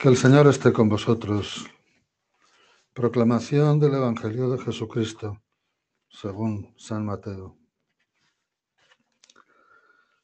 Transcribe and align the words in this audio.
Que 0.00 0.08
el 0.08 0.16
Señor 0.16 0.46
esté 0.46 0.72
con 0.72 0.88
vosotros. 0.88 1.66
Proclamación 2.94 3.78
del 3.78 3.92
Evangelio 3.92 4.48
de 4.48 4.56
Jesucristo, 4.56 5.42
según 6.08 6.72
San 6.78 7.04
Mateo. 7.04 7.58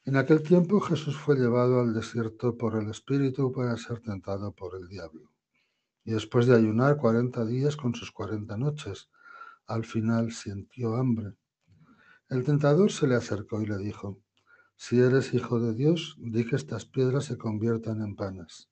En 0.07 0.17
aquel 0.17 0.43
tiempo 0.43 0.81
Jesús 0.81 1.19
fue 1.19 1.37
llevado 1.37 1.81
al 1.81 1.93
desierto 1.93 2.57
por 2.57 2.75
el 2.83 2.89
Espíritu 2.89 3.53
para 3.53 3.77
ser 3.77 4.01
tentado 4.01 4.51
por 4.53 4.77
el 4.77 4.89
diablo. 4.89 5.31
Y 6.05 6.13
después 6.13 6.47
de 6.47 6.57
ayunar 6.57 6.97
cuarenta 6.97 7.45
días 7.45 7.77
con 7.77 7.95
sus 7.95 8.11
cuarenta 8.11 8.57
noches, 8.57 9.11
al 9.67 9.85
final 9.85 10.33
sintió 10.33 10.97
hambre. 10.97 11.35
El 12.31 12.45
tentador 12.45 12.91
se 12.91 13.07
le 13.07 13.15
acercó 13.15 13.61
y 13.61 13.67
le 13.67 13.77
dijo, 13.77 14.23
Si 14.75 14.99
eres 14.99 15.35
hijo 15.35 15.61
de 15.61 15.75
Dios, 15.75 16.17
di 16.19 16.47
que 16.47 16.57
estas 16.57 16.87
piedras 16.87 17.27
se 17.27 17.37
conviertan 17.37 18.01
en 18.01 18.17
panes. 18.17 18.71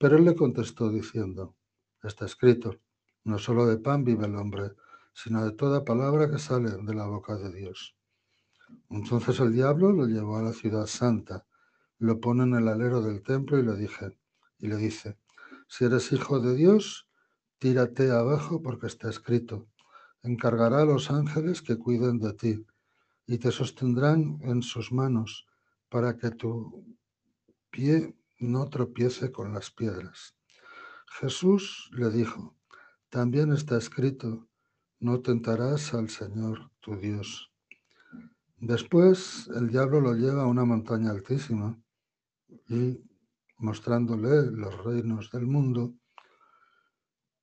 Pero 0.00 0.16
él 0.16 0.24
le 0.24 0.34
contestó 0.34 0.90
diciendo, 0.90 1.54
Está 2.02 2.24
escrito, 2.24 2.80
no 3.24 3.38
solo 3.38 3.66
de 3.66 3.76
pan 3.76 4.02
vive 4.02 4.24
el 4.24 4.34
hombre, 4.34 4.72
sino 5.12 5.44
de 5.44 5.52
toda 5.52 5.84
palabra 5.84 6.30
que 6.30 6.38
sale 6.38 6.70
de 6.70 6.94
la 6.94 7.06
boca 7.06 7.36
de 7.36 7.52
Dios. 7.52 7.94
Entonces 8.88 9.38
el 9.40 9.52
diablo 9.52 9.92
lo 9.92 10.06
llevó 10.06 10.38
a 10.38 10.42
la 10.42 10.54
ciudad 10.54 10.86
santa, 10.86 11.44
lo 11.98 12.18
pone 12.18 12.44
en 12.44 12.54
el 12.54 12.68
alero 12.68 13.02
del 13.02 13.22
templo 13.22 13.58
y 13.58 13.62
le 13.62 13.76
dije, 13.76 14.16
y 14.58 14.68
le 14.68 14.76
dice, 14.76 15.18
si 15.68 15.84
eres 15.84 16.10
hijo 16.12 16.40
de 16.40 16.56
Dios, 16.56 17.06
tírate 17.58 18.10
abajo 18.10 18.62
porque 18.62 18.86
está 18.86 19.10
escrito, 19.10 19.68
encargará 20.22 20.80
a 20.80 20.86
los 20.86 21.10
ángeles 21.10 21.60
que 21.60 21.76
cuiden 21.76 22.18
de 22.18 22.32
ti 22.32 22.66
y 23.26 23.36
te 23.36 23.52
sostendrán 23.52 24.38
en 24.44 24.62
sus 24.62 24.92
manos 24.92 25.46
para 25.90 26.16
que 26.16 26.30
tu 26.30 26.96
pie 27.70 28.16
no 28.40 28.68
tropiece 28.68 29.30
con 29.30 29.52
las 29.52 29.70
piedras. 29.70 30.34
Jesús 31.20 31.90
le 31.92 32.10
dijo, 32.10 32.56
también 33.08 33.52
está 33.52 33.76
escrito, 33.76 34.48
no 34.98 35.20
tentarás 35.20 35.94
al 35.94 36.08
Señor 36.08 36.70
tu 36.80 36.96
Dios. 36.96 37.52
Después 38.56 39.48
el 39.54 39.68
diablo 39.68 40.00
lo 40.00 40.14
lleva 40.14 40.42
a 40.42 40.46
una 40.46 40.64
montaña 40.64 41.10
altísima 41.10 41.80
y 42.68 43.00
mostrándole 43.56 44.50
los 44.50 44.84
reinos 44.84 45.30
del 45.30 45.46
mundo 45.46 45.94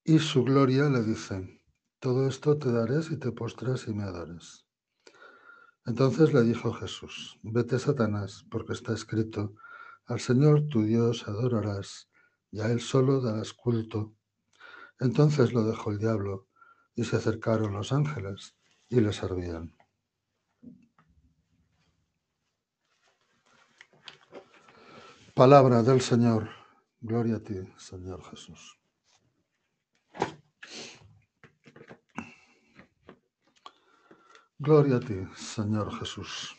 y 0.04 0.20
su 0.20 0.44
gloria 0.44 0.90
le 0.90 1.04
dice, 1.04 1.62
todo 2.00 2.28
esto 2.28 2.58
te 2.58 2.72
daré 2.72 3.02
si 3.02 3.18
te 3.18 3.32
postras 3.32 3.88
y 3.88 3.94
me 3.94 4.04
adores. 4.04 4.66
Entonces 5.86 6.34
le 6.34 6.44
dijo 6.44 6.72
Jesús, 6.74 7.40
vete 7.44 7.80
Satanás, 7.80 8.46
porque 8.50 8.74
está 8.74 8.94
escrito, 8.94 9.56
al 10.08 10.20
Señor 10.20 10.68
tu 10.68 10.84
Dios 10.84 11.28
adorarás 11.28 12.10
y 12.52 12.62
a 12.62 12.68
Él 12.68 12.80
solo 12.80 13.22
darás 13.22 13.54
culto. 13.54 14.16
Entonces 15.00 15.54
lo 15.54 15.64
dejó 15.64 15.92
el 15.92 16.00
diablo 16.00 16.48
y 16.96 17.04
se 17.04 17.18
acercaron 17.18 17.74
los 17.74 17.92
ángeles 17.92 18.56
y 18.90 19.02
le 19.02 19.12
servían. 19.12 19.76
Palabra 25.36 25.84
del 25.84 26.02
Señor. 26.02 26.50
Gloria 27.00 27.36
a 27.36 27.40
ti, 27.40 27.60
Señor 27.78 28.24
Jesús. 28.24 28.80
Gloria 34.58 34.96
a 34.96 35.00
ti, 35.00 35.20
Señor 35.36 35.94
Jesús. 36.00 36.56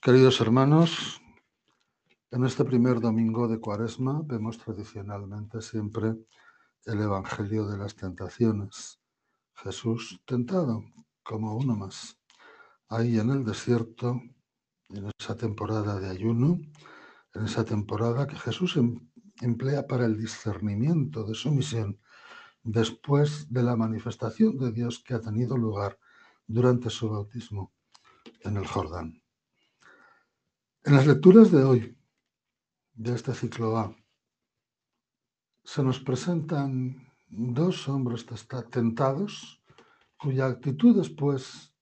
Queridos 0.00 0.40
hermanos, 0.40 1.20
en 2.38 2.44
este 2.44 2.64
primer 2.64 3.00
domingo 3.00 3.48
de 3.48 3.58
Cuaresma 3.58 4.22
vemos 4.24 4.58
tradicionalmente 4.58 5.60
siempre 5.60 6.14
el 6.84 7.00
Evangelio 7.00 7.66
de 7.66 7.76
las 7.76 7.96
Tentaciones. 7.96 9.00
Jesús 9.56 10.20
tentado 10.24 10.84
como 11.24 11.56
uno 11.56 11.74
más. 11.74 12.16
Ahí 12.88 13.18
en 13.18 13.30
el 13.30 13.44
desierto, 13.44 14.22
en 14.90 15.10
esa 15.18 15.34
temporada 15.34 15.98
de 15.98 16.10
ayuno, 16.10 16.60
en 17.34 17.44
esa 17.44 17.64
temporada 17.64 18.28
que 18.28 18.36
Jesús 18.36 18.76
em, 18.76 19.10
emplea 19.40 19.88
para 19.88 20.04
el 20.04 20.16
discernimiento 20.16 21.24
de 21.24 21.34
su 21.34 21.50
misión 21.50 21.98
después 22.62 23.52
de 23.52 23.64
la 23.64 23.74
manifestación 23.74 24.56
de 24.58 24.70
Dios 24.70 25.02
que 25.04 25.14
ha 25.14 25.20
tenido 25.20 25.56
lugar 25.56 25.98
durante 26.46 26.88
su 26.88 27.10
bautismo 27.10 27.72
en 28.42 28.58
el 28.58 28.66
Jordán. 28.68 29.20
En 30.84 30.94
las 30.94 31.04
lecturas 31.04 31.50
de 31.50 31.64
hoy, 31.64 31.97
de 32.98 33.14
este 33.14 33.32
ciclo 33.32 33.78
A, 33.78 33.96
se 35.62 35.82
nos 35.82 36.00
presentan 36.00 37.08
dos 37.28 37.88
hombres 37.88 38.26
tentados 38.70 39.62
cuya 40.16 40.46
actitud 40.46 40.96
después 40.96 41.72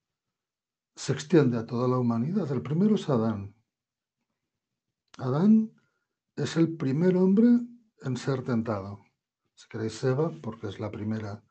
se 0.94 1.12
extiende 1.12 1.56
a 1.56 1.66
toda 1.66 1.88
la 1.88 1.99
humanidad. 1.99 2.50
El 2.53 2.60
primero 2.60 2.97
es 2.97 3.09
Adán, 3.09 3.56
Adán 5.19 5.72
es 6.37 6.59
el 6.59 6.77
primer 6.77 7.16
hombre 7.16 7.48
en 8.03 8.16
ser 8.19 8.44
tentado. 8.44 9.03
Si 9.54 9.66
queréis 9.69 10.04
Eva, 10.04 10.31
porque 10.43 10.66
es 10.66 10.78
la 10.78 10.91
primera 10.91 11.43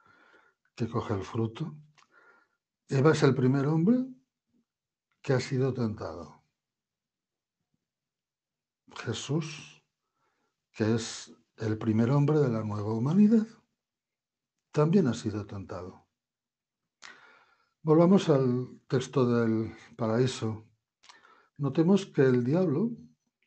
que 0.75 0.87
coge 0.87 1.15
el 1.15 1.23
fruto. 1.23 1.75
Eva 2.87 3.13
es 3.13 3.23
el 3.23 3.33
primer 3.33 3.65
hombre 3.65 4.05
que 5.23 5.33
ha 5.33 5.39
sido 5.39 5.73
tentado. 5.73 6.44
Jesús, 8.95 9.83
que 10.72 10.95
es 10.95 11.31
el 11.57 11.78
primer 11.78 12.11
hombre 12.11 12.39
de 12.39 12.50
la 12.50 12.63
nueva 12.63 12.94
humanidad, 12.94 13.47
también 14.72 15.07
ha 15.07 15.13
sido 15.13 15.45
tentado. 15.45 16.06
Volvamos 17.81 18.29
al 18.29 18.81
texto 18.88 19.25
del 19.25 19.75
paraíso. 19.95 20.67
Notemos 21.57 22.06
que 22.07 22.23
el 22.23 22.44
diablo 22.44 22.91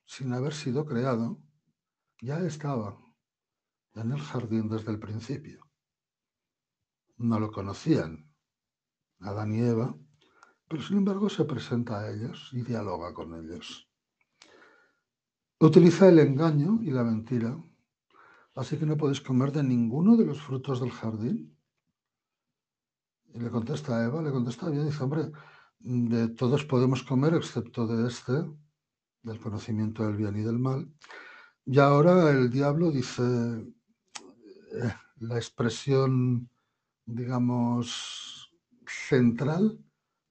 sin 0.09 0.33
haber 0.33 0.55
sido 0.55 0.87
creado, 0.87 1.39
ya 2.23 2.41
estaba 2.41 2.99
en 3.95 4.11
el 4.11 4.21
jardín 4.21 4.67
desde 4.71 4.91
el 4.91 4.99
principio. 4.99 5.61
No 7.19 7.39
lo 7.39 7.53
conocían, 7.53 8.33
Adán 9.21 9.53
y 9.53 9.61
Eva, 9.61 9.95
pero 10.67 10.83
sin 10.83 10.99
embargo 10.99 11.29
se 11.29 11.45
presenta 11.45 12.01
a 12.01 12.11
ellos 12.11 12.49
y 12.53 12.63
dialoga 12.63 13.13
con 13.13 13.35
ellos. 13.35 13.88
Utiliza 15.61 16.09
el 16.09 16.21
engaño 16.21 16.79
y 16.83 16.93
la 16.93 17.03
mentira, 17.03 17.61
así 18.55 18.77
que 18.77 18.87
no 18.87 18.97
podéis 18.97 19.21
comer 19.21 19.51
de 19.51 19.65
ninguno 19.65 20.17
de 20.17 20.25
los 20.25 20.41
frutos 20.41 20.81
del 20.81 20.93
jardín. 20.93 21.57
Y 23.35 23.41
le 23.41 23.51
contesta 23.51 23.99
a 23.99 24.05
Eva, 24.05 24.23
le 24.23 24.31
contesta 24.31 24.71
bien, 24.71 24.87
dice, 24.87 25.03
hombre, 25.03 25.33
de 25.81 26.29
todos 26.29 26.65
podemos 26.65 27.03
comer 27.03 27.35
excepto 27.35 27.89
de 27.89 28.07
este, 28.07 28.33
del 29.25 29.41
conocimiento 29.41 30.07
del 30.07 30.17
bien 30.17 30.37
y 30.37 30.43
del 30.43 30.61
mal. 30.61 30.89
Y 31.67 31.81
ahora 31.81 32.31
el 32.31 32.51
diablo 32.51 32.93
dice 32.93 33.23
eh, 33.23 34.95
la 35.19 35.37
expresión, 35.37 36.49
digamos, 37.05 38.49
central 38.87 39.85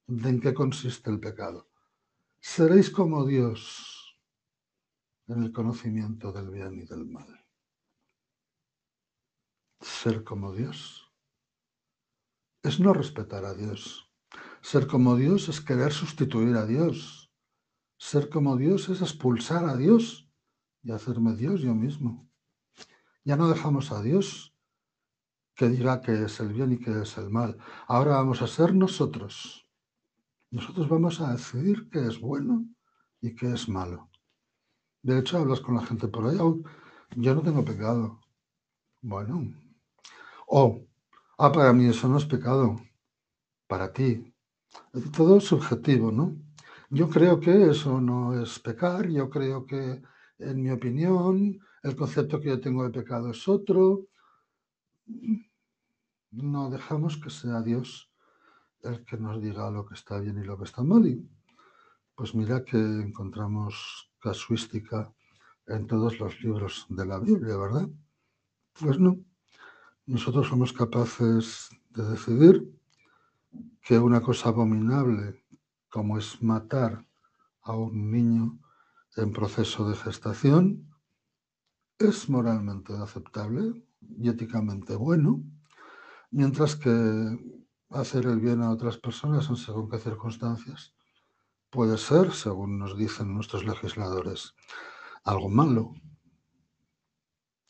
de 0.07 0.29
en 0.29 0.39
qué 0.39 0.53
consiste 0.53 1.09
el 1.09 1.19
pecado. 1.19 1.67
Seréis 2.39 2.89
como 2.89 3.25
Dios 3.25 3.97
en 5.27 5.43
el 5.43 5.51
conocimiento 5.51 6.31
del 6.31 6.49
bien 6.49 6.79
y 6.79 6.85
del 6.85 7.05
mal. 7.05 7.45
Ser 9.81 10.23
como 10.23 10.53
Dios 10.53 11.11
es 12.63 12.79
no 12.79 12.93
respetar 12.93 13.45
a 13.45 13.53
Dios. 13.53 14.11
Ser 14.61 14.87
como 14.87 15.16
Dios 15.16 15.49
es 15.49 15.61
querer 15.61 15.93
sustituir 15.93 16.55
a 16.55 16.66
Dios 16.66 17.28
ser 17.97 18.29
como 18.29 18.57
Dios 18.57 18.90
es 18.90 19.02
expulsar 19.02 19.66
a 19.66 19.75
Dios 19.75 20.29
y 20.84 20.91
hacerme 20.91 21.35
Dios 21.35 21.61
yo 21.61 21.73
mismo. 21.73 22.29
Ya 23.23 23.35
no 23.35 23.49
dejamos 23.49 23.91
a 23.91 24.02
Dios 24.02 24.55
que 25.55 25.67
diga 25.67 26.02
que 26.02 26.23
es 26.23 26.40
el 26.40 26.53
bien 26.53 26.73
y 26.73 26.78
que 26.78 27.02
es 27.02 27.17
el 27.17 27.31
mal. 27.31 27.57
Ahora 27.87 28.17
vamos 28.17 28.41
a 28.41 28.47
ser 28.47 28.75
nosotros. 28.75 29.67
Nosotros 30.52 30.87
vamos 30.87 31.19
a 31.19 31.34
decidir 31.34 31.90
qué 31.90 32.05
es 32.05 32.19
bueno 32.22 32.66
y 33.19 33.34
qué 33.35 33.52
es 33.52 33.67
malo. 33.67 34.09
De 35.07 35.19
hecho, 35.19 35.37
hablas 35.37 35.61
con 35.61 35.75
la 35.75 35.85
gente 35.85 36.09
por 36.09 36.27
ahí, 36.27 36.37
yo 37.15 37.33
no 37.33 37.41
tengo 37.41 37.63
pecado. 37.63 38.19
Bueno. 39.01 39.53
O, 40.47 40.81
ah, 41.37 41.49
para 41.49 41.71
mí 41.71 41.85
eso 41.85 42.09
no 42.09 42.17
es 42.17 42.25
pecado. 42.25 42.75
Para 43.67 43.93
ti. 43.93 44.33
Todo 45.15 45.37
es 45.37 45.45
subjetivo, 45.45 46.11
¿no? 46.11 46.35
Yo 46.89 47.09
creo 47.09 47.39
que 47.39 47.69
eso 47.69 48.01
no 48.01 48.37
es 48.37 48.59
pecar, 48.59 49.07
yo 49.07 49.29
creo 49.29 49.65
que, 49.65 50.01
en 50.39 50.61
mi 50.61 50.71
opinión, 50.71 51.57
el 51.83 51.95
concepto 51.95 52.41
que 52.41 52.49
yo 52.49 52.59
tengo 52.59 52.83
de 52.83 52.89
pecado 52.89 53.31
es 53.31 53.47
otro. 53.47 54.07
No 56.31 56.69
dejamos 56.69 57.15
que 57.15 57.29
sea 57.29 57.61
Dios 57.61 58.11
el 58.81 59.05
que 59.05 59.15
nos 59.15 59.41
diga 59.41 59.71
lo 59.71 59.85
que 59.85 59.93
está 59.93 60.19
bien 60.19 60.37
y 60.37 60.43
lo 60.43 60.57
que 60.57 60.65
está 60.65 60.83
mal. 60.83 61.07
Y 61.07 61.25
pues 62.13 62.35
mira 62.35 62.65
que 62.65 62.77
encontramos 62.77 64.06
casuística 64.19 65.14
en 65.67 65.87
todos 65.87 66.19
los 66.19 66.41
libros 66.41 66.85
de 66.90 67.05
la 67.05 67.19
Biblia, 67.19 67.58
¿verdad? 67.58 67.90
Pues 68.79 68.99
no. 68.99 69.17
Nosotros 70.05 70.47
somos 70.47 70.72
capaces 70.72 71.69
de 71.90 72.03
decidir 72.09 72.72
que 73.81 73.99
una 73.99 74.22
cosa 74.22 74.49
abominable 74.49 75.43
como 75.90 76.17
es 76.17 76.41
matar 76.41 77.05
a 77.61 77.75
un 77.75 78.11
niño 78.11 78.59
en 79.16 79.31
proceso 79.31 79.90
de 79.90 79.96
gestación 79.96 80.87
es 81.97 82.29
moralmente 82.29 82.93
aceptable 82.93 83.84
y 84.02 84.29
éticamente 84.29 84.96
bueno, 84.96 85.43
mientras 86.31 86.75
que 86.75 86.91
hacer 87.90 88.25
el 88.25 88.40
bien 88.40 88.61
a 88.61 88.72
otras 88.72 88.97
personas 88.97 89.49
en 89.49 89.55
según 89.55 89.90
qué 89.90 89.97
circunstancias 89.97 90.93
puede 91.69 91.97
ser, 91.97 92.34
según 92.34 92.79
nos 92.79 92.97
dicen 92.97 93.34
nuestros 93.34 93.66
legisladores, 93.66 94.53
algo 95.23 95.49
malo, 95.49 95.93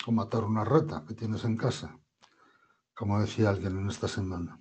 o 0.05 0.11
matar 0.11 0.44
una 0.44 0.63
rata 0.63 1.03
que 1.07 1.13
tienes 1.13 1.44
en 1.44 1.57
casa, 1.57 1.99
como 2.94 3.19
decía 3.19 3.49
alguien 3.49 3.77
en 3.77 3.89
esta 3.89 4.07
semana. 4.07 4.59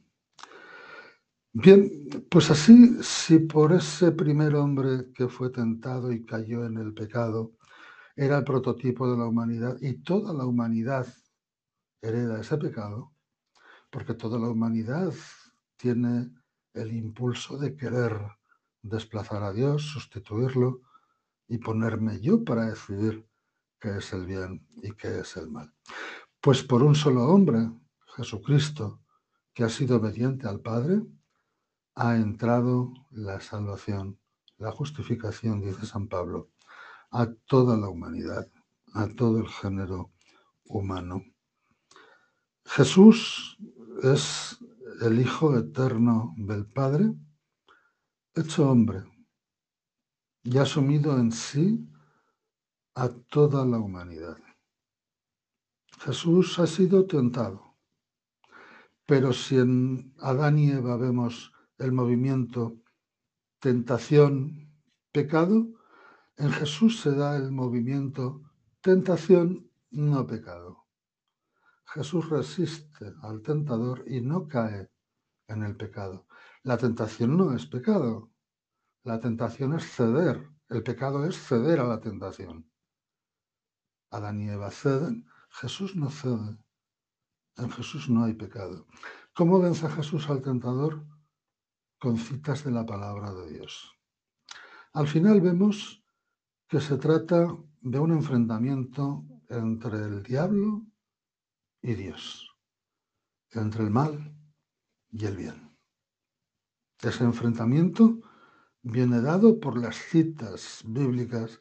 Bien, 1.52 1.90
pues 2.30 2.50
así, 2.50 3.02
si 3.02 3.38
por 3.38 3.72
ese 3.72 4.12
primer 4.12 4.54
hombre 4.56 5.12
que 5.14 5.28
fue 5.28 5.50
tentado 5.50 6.12
y 6.12 6.24
cayó 6.24 6.66
en 6.66 6.76
el 6.76 6.92
pecado, 6.92 7.52
era 8.14 8.38
el 8.38 8.44
prototipo 8.44 9.10
de 9.10 9.16
la 9.16 9.26
humanidad 9.26 9.76
y 9.80 10.02
toda 10.02 10.34
la 10.34 10.44
humanidad 10.44 11.06
hereda 12.02 12.40
ese 12.40 12.58
pecado, 12.58 13.12
porque 13.90 14.14
toda 14.14 14.38
la 14.38 14.48
humanidad 14.48 15.12
tiene 15.76 16.30
el 16.74 16.92
impulso 16.92 17.56
de 17.56 17.74
querer 17.76 18.20
desplazar 18.88 19.42
a 19.42 19.52
Dios, 19.52 19.82
sustituirlo 19.82 20.80
y 21.48 21.58
ponerme 21.58 22.20
yo 22.20 22.44
para 22.44 22.66
decidir 22.66 23.28
qué 23.80 23.98
es 23.98 24.12
el 24.12 24.26
bien 24.26 24.66
y 24.82 24.92
qué 24.92 25.20
es 25.20 25.36
el 25.36 25.50
mal. 25.50 25.72
Pues 26.40 26.62
por 26.62 26.82
un 26.82 26.94
solo 26.94 27.24
hombre, 27.24 27.70
Jesucristo, 28.16 29.00
que 29.52 29.64
ha 29.64 29.68
sido 29.68 29.96
obediente 29.96 30.48
al 30.48 30.60
Padre, 30.60 31.02
ha 31.94 32.16
entrado 32.16 32.92
la 33.10 33.40
salvación, 33.40 34.18
la 34.58 34.70
justificación, 34.70 35.62
dice 35.62 35.86
San 35.86 36.08
Pablo, 36.08 36.50
a 37.10 37.26
toda 37.46 37.76
la 37.76 37.88
humanidad, 37.88 38.50
a 38.92 39.08
todo 39.08 39.38
el 39.38 39.48
género 39.48 40.12
humano. 40.64 41.22
Jesús 42.64 43.58
es 44.02 44.58
el 45.00 45.20
Hijo 45.20 45.56
eterno 45.56 46.34
del 46.36 46.66
Padre, 46.66 47.14
hecho 48.36 48.70
hombre 48.70 49.02
y 50.42 50.58
asumido 50.58 51.18
en 51.18 51.32
sí 51.32 51.88
a 52.94 53.08
toda 53.08 53.64
la 53.64 53.78
humanidad. 53.78 54.36
Jesús 56.00 56.58
ha 56.58 56.66
sido 56.66 57.06
tentado, 57.06 57.78
pero 59.06 59.32
si 59.32 59.56
en 59.56 60.14
Adán 60.18 60.58
y 60.58 60.70
Eva 60.70 60.98
vemos 60.98 61.50
el 61.78 61.92
movimiento 61.92 62.82
tentación, 63.58 64.70
pecado, 65.12 65.68
en 66.36 66.52
Jesús 66.52 67.00
se 67.00 67.12
da 67.12 67.36
el 67.36 67.50
movimiento 67.50 68.42
tentación, 68.82 69.70
no 69.90 70.26
pecado. 70.26 70.84
Jesús 71.86 72.28
resiste 72.28 73.14
al 73.22 73.40
tentador 73.40 74.04
y 74.06 74.20
no 74.20 74.46
cae 74.46 74.90
en 75.48 75.62
el 75.62 75.74
pecado. 75.76 76.25
La 76.66 76.76
tentación 76.76 77.36
no 77.36 77.54
es 77.54 77.64
pecado. 77.66 78.32
La 79.04 79.20
tentación 79.20 79.74
es 79.74 79.84
ceder. 79.88 80.50
El 80.68 80.82
pecado 80.82 81.24
es 81.24 81.38
ceder 81.38 81.78
a 81.78 81.84
la 81.84 82.00
tentación. 82.00 82.68
Adán 84.10 84.40
y 84.40 84.48
Eva 84.48 84.72
ceden. 84.72 85.28
Jesús 85.48 85.94
no 85.94 86.10
cede. 86.10 86.58
En 87.56 87.70
Jesús 87.70 88.10
no 88.10 88.24
hay 88.24 88.34
pecado. 88.34 88.88
¿Cómo 89.32 89.60
vence 89.60 89.88
Jesús 89.88 90.28
al 90.28 90.42
tentador? 90.42 91.06
con 91.98 92.18
citas 92.18 92.64
de 92.64 92.70
la 92.70 92.84
palabra 92.84 93.32
de 93.32 93.54
Dios. 93.54 93.94
Al 94.92 95.08
final 95.08 95.40
vemos 95.40 96.04
que 96.68 96.80
se 96.80 96.98
trata 96.98 97.56
de 97.80 97.98
un 97.98 98.12
enfrentamiento 98.12 99.24
entre 99.48 99.98
el 100.04 100.22
diablo 100.22 100.86
y 101.80 101.94
Dios, 101.94 102.54
entre 103.52 103.84
el 103.84 103.90
mal 103.90 104.36
y 105.10 105.24
el 105.24 105.36
bien. 105.36 105.65
Ese 107.02 107.24
enfrentamiento 107.24 108.20
viene 108.82 109.20
dado 109.20 109.60
por 109.60 109.78
las 109.78 109.96
citas 109.96 110.82
bíblicas 110.86 111.60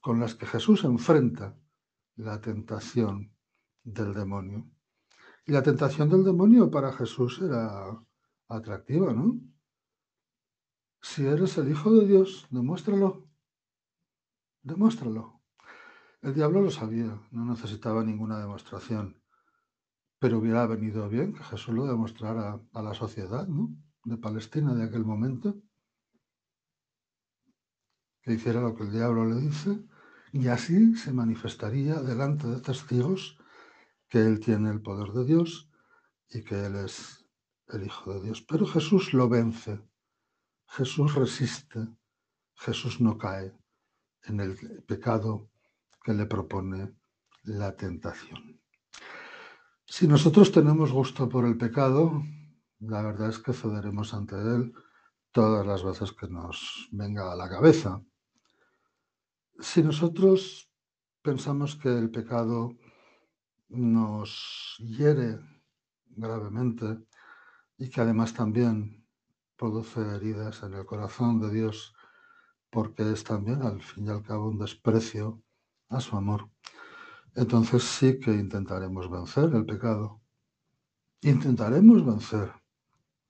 con 0.00 0.20
las 0.20 0.34
que 0.34 0.46
Jesús 0.46 0.84
enfrenta 0.84 1.56
la 2.16 2.40
tentación 2.40 3.34
del 3.82 4.14
demonio. 4.14 4.70
Y 5.44 5.52
la 5.52 5.62
tentación 5.62 6.08
del 6.08 6.24
demonio 6.24 6.70
para 6.70 6.92
Jesús 6.92 7.40
era 7.42 8.00
atractiva, 8.48 9.12
¿no? 9.12 9.40
Si 11.00 11.24
eres 11.24 11.56
el 11.58 11.70
Hijo 11.70 11.92
de 11.92 12.06
Dios, 12.06 12.46
demuéstralo. 12.50 13.28
Demuéstralo. 14.62 15.40
El 16.22 16.34
diablo 16.34 16.60
lo 16.60 16.70
sabía, 16.70 17.20
no 17.30 17.44
necesitaba 17.44 18.02
ninguna 18.02 18.38
demostración. 18.38 19.22
Pero 20.18 20.38
hubiera 20.38 20.66
venido 20.66 21.08
bien 21.08 21.32
que 21.34 21.44
Jesús 21.44 21.74
lo 21.74 21.86
demostrara 21.86 22.60
a 22.72 22.82
la 22.82 22.94
sociedad 22.94 23.46
de 24.06 24.16
Palestina 24.16 24.74
de 24.74 24.84
aquel 24.84 25.04
momento. 25.04 25.56
Que 28.22 28.32
hiciera 28.32 28.60
lo 28.60 28.74
que 28.74 28.84
el 28.84 28.92
diablo 28.92 29.26
le 29.26 29.36
dice 29.40 29.84
y 30.32 30.48
así 30.48 30.96
se 30.96 31.12
manifestaría 31.12 32.00
delante 32.00 32.46
de 32.46 32.60
testigos 32.60 33.38
que 34.08 34.20
él 34.20 34.40
tiene 34.40 34.70
el 34.70 34.80
poder 34.80 35.10
de 35.12 35.24
Dios 35.24 35.70
y 36.28 36.42
que 36.42 36.66
él 36.66 36.76
es 36.76 37.26
el 37.68 37.84
Hijo 37.84 38.14
de 38.14 38.22
Dios. 38.22 38.42
Pero 38.42 38.66
Jesús 38.66 39.12
lo 39.12 39.28
vence 39.28 39.80
Jesús 40.68 41.14
resiste, 41.14 41.88
Jesús 42.56 43.00
no 43.00 43.16
cae 43.16 43.52
en 44.24 44.40
el 44.40 44.56
pecado 44.84 45.50
que 46.02 46.12
le 46.12 46.26
propone 46.26 46.92
la 47.44 47.76
tentación. 47.76 48.60
Si 49.86 50.08
nosotros 50.08 50.50
tenemos 50.50 50.92
gusto 50.92 51.28
por 51.28 51.46
el 51.46 51.56
pecado, 51.56 52.22
la 52.88 53.02
verdad 53.02 53.28
es 53.28 53.38
que 53.38 53.52
cederemos 53.52 54.14
ante 54.14 54.36
él 54.36 54.72
todas 55.32 55.66
las 55.66 55.84
veces 55.84 56.12
que 56.12 56.28
nos 56.28 56.88
venga 56.92 57.32
a 57.32 57.36
la 57.36 57.48
cabeza. 57.48 58.02
Si 59.58 59.82
nosotros 59.82 60.70
pensamos 61.22 61.76
que 61.76 61.88
el 61.88 62.10
pecado 62.10 62.76
nos 63.68 64.76
hiere 64.78 65.38
gravemente 66.08 66.98
y 67.76 67.90
que 67.90 68.00
además 68.00 68.32
también 68.32 69.06
produce 69.56 70.00
heridas 70.00 70.62
en 70.62 70.74
el 70.74 70.86
corazón 70.86 71.40
de 71.40 71.50
Dios 71.50 71.94
porque 72.70 73.10
es 73.10 73.24
también 73.24 73.62
al 73.62 73.82
fin 73.82 74.06
y 74.06 74.10
al 74.10 74.22
cabo 74.22 74.48
un 74.48 74.58
desprecio 74.58 75.42
a 75.88 76.00
su 76.00 76.16
amor. 76.16 76.48
Entonces 77.34 77.82
sí 77.82 78.18
que 78.18 78.32
intentaremos 78.32 79.10
vencer 79.10 79.54
el 79.54 79.66
pecado. 79.66 80.20
Intentaremos 81.20 82.04
vencer 82.04 82.52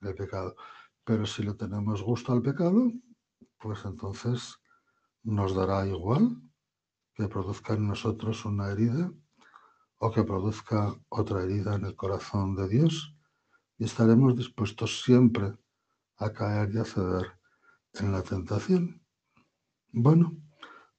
pecado. 0.01 0.57
Pero 1.05 1.27
si 1.27 1.43
le 1.43 1.55
tenemos 1.55 2.03
gusto 2.03 2.33
al 2.33 2.43
pecado, 2.43 2.93
pues 3.59 3.85
entonces 3.85 4.57
nos 5.23 5.55
dará 5.55 5.87
igual 5.87 6.41
que 7.15 7.29
produzca 7.29 7.75
en 7.75 7.89
nosotros 7.89 8.45
una 8.45 8.71
herida 8.71 9.11
o 9.99 10.11
que 10.11 10.23
produzca 10.23 10.95
otra 11.09 11.43
herida 11.43 11.75
en 11.75 11.85
el 11.85 11.97
corazón 11.97 12.55
de 12.55 12.69
Dios. 12.69 13.15
Y 13.79 13.85
estaremos 13.85 14.37
dispuestos 14.37 15.03
siempre 15.03 15.53
a 16.19 16.33
caer 16.33 16.75
y 16.75 16.79
a 16.79 16.85
ceder 16.85 17.39
en 17.95 18.13
la 18.13 18.23
tentación. 18.23 19.03
Bueno, 19.93 20.37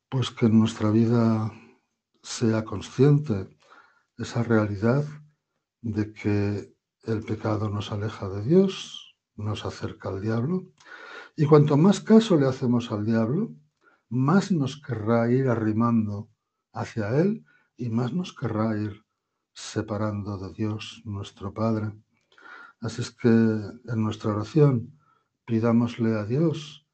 pues 0.09 0.31
que 0.31 0.47
en 0.47 0.59
nuestra 0.59 0.89
vida 0.89 1.51
sea 2.23 2.63
consciente 2.63 3.47
esa 4.17 4.43
realidad 4.43 5.05
de 5.81 6.13
que 6.13 6.76
el 7.07 7.23
pecado 7.23 7.69
nos 7.69 7.91
aleja 7.91 8.29
de 8.29 8.43
Dios, 8.43 9.15
nos 9.35 9.65
acerca 9.65 10.09
al 10.09 10.21
diablo, 10.21 10.67
y 11.35 11.45
cuanto 11.45 11.77
más 11.77 11.99
caso 11.99 12.37
le 12.37 12.47
hacemos 12.47 12.91
al 12.91 13.05
diablo, 13.05 13.51
más 14.09 14.51
nos 14.51 14.81
querrá 14.81 15.31
ir 15.31 15.47
arrimando 15.47 16.29
hacia 16.73 17.19
él 17.19 17.45
y 17.75 17.89
más 17.89 18.13
nos 18.13 18.33
querrá 18.33 18.77
ir 18.77 19.03
separando 19.53 20.37
de 20.37 20.53
Dios, 20.53 21.01
nuestro 21.05 21.53
Padre. 21.53 21.91
Así 22.79 23.01
es 23.01 23.11
que 23.11 23.27
en 23.27 24.03
nuestra 24.03 24.31
oración 24.31 24.97
Pidámosle 25.47 26.13
a 26.19 26.25
Dios 26.25 26.85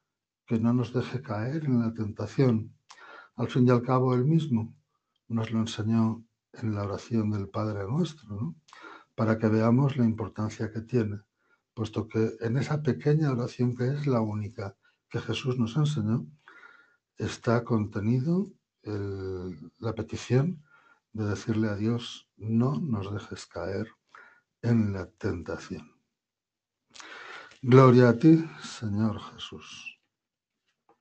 que 0.45 0.59
no 0.59 0.73
nos 0.73 0.93
deje 0.93 1.23
caer 1.23 1.65
en 1.65 1.79
la 1.79 1.91
tentación. 1.91 2.71
Al 3.35 3.47
fin 3.47 3.67
y 3.67 3.71
al 3.71 3.81
cabo, 3.81 4.13
Él 4.13 4.25
mismo 4.25 4.75
nos 5.27 5.49
lo 5.49 5.57
enseñó 5.57 6.23
en 6.61 6.75
la 6.75 6.83
oración 6.83 7.31
del 7.31 7.49
Padre 7.49 7.87
nuestro, 7.87 8.53
para 9.15 9.37
que 9.37 9.47
veamos 9.47 9.97
la 9.97 10.05
importancia 10.05 10.71
que 10.71 10.81
tiene, 10.81 11.21
puesto 11.73 12.07
que 12.07 12.33
en 12.41 12.57
esa 12.57 12.81
pequeña 12.81 13.31
oración 13.31 13.75
que 13.75 13.87
es 13.87 14.07
la 14.07 14.21
única 14.21 14.75
que 15.09 15.19
Jesús 15.19 15.57
nos 15.59 15.75
enseñó, 15.77 16.25
está 17.17 17.63
contenido 17.63 18.51
la 19.79 19.93
petición 19.93 20.63
de 21.13 21.25
decirle 21.25 21.69
a 21.69 21.75
Dios, 21.75 22.27
no 22.37 22.79
nos 22.79 23.13
dejes 23.13 23.45
caer 23.45 23.87
en 24.61 24.93
la 24.93 25.05
tentación. 25.05 25.93
Gloria 27.61 28.09
a 28.09 28.17
ti, 28.17 28.43
Señor 28.61 29.21
Jesús. 29.21 29.92